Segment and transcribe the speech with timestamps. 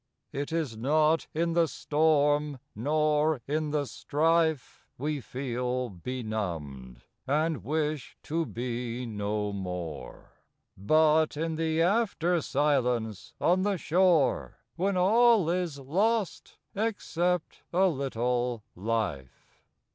[0.31, 8.17] It is not in the storm nor in the strife We feel benumbed, and wish
[8.23, 10.31] to be no more,
[10.75, 18.63] But in the after silence on the shore, When all is lost, except a little
[18.75, 19.61] life.